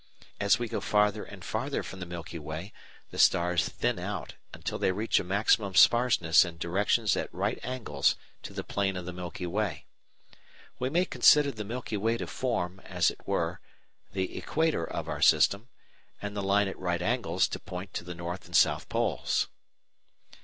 [0.39, 2.73] As we go farther and farther from the Milky Way
[3.11, 8.15] the stars thin out until they reach a maximum sparseness in directions at right angles
[8.41, 9.85] to the plane of the Milky Way.
[10.79, 13.59] We may consider the Milky Way to form, as it were,
[14.13, 15.69] the equator of our system,
[16.19, 19.49] and the line at right angles to point to the north and south poles.